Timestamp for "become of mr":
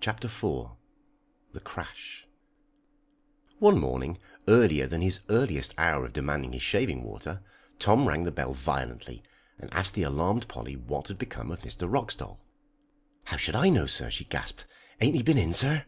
11.18-11.88